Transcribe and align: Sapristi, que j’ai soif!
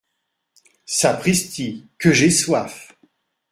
Sapristi, 0.87 1.85
que 1.99 2.11
j’ai 2.11 2.31
soif! 2.31 2.97